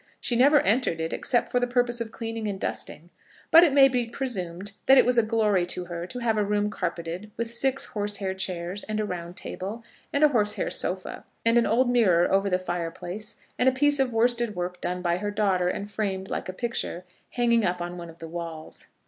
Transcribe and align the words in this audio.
She 0.19 0.35
never 0.35 0.61
entered 0.61 0.99
it 0.99 1.13
except 1.13 1.49
for 1.49 1.59
the 1.59 1.67
purpose 1.67 2.01
of 2.01 2.11
cleaning 2.11 2.47
and 2.47 2.59
dusting. 2.59 3.11
But 3.51 3.63
it 3.63 3.71
may 3.71 3.87
be 3.87 4.07
presumed 4.07 4.71
that 4.87 4.97
it 4.97 5.05
was 5.05 5.19
a 5.19 5.21
glory 5.21 5.63
to 5.67 5.85
her 5.85 6.07
to 6.07 6.17
have 6.17 6.39
a 6.39 6.43
room 6.43 6.71
carpeted, 6.71 7.29
with 7.37 7.51
six 7.51 7.85
horsehair 7.85 8.33
chairs, 8.33 8.81
and 8.85 8.99
a 8.99 9.05
round 9.05 9.37
table, 9.37 9.83
and 10.11 10.23
a 10.23 10.29
horsehair 10.29 10.71
sofa, 10.71 11.23
and 11.45 11.59
an 11.59 11.67
old 11.67 11.87
mirror 11.87 12.31
over 12.31 12.49
the 12.49 12.57
fireplace, 12.57 13.37
and 13.59 13.69
a 13.69 13.71
piece 13.71 13.99
of 13.99 14.11
worsted 14.11 14.55
work 14.55 14.81
done 14.81 15.03
by 15.03 15.17
her 15.17 15.29
daughter 15.29 15.67
and 15.67 15.91
framed 15.91 16.31
like 16.31 16.49
a 16.49 16.53
picture, 16.53 17.03
hanging 17.33 17.63
up 17.63 17.79
on 17.79 17.95
one 17.99 18.09
of 18.09 18.17
the 18.17 18.27
walls. 18.27 18.87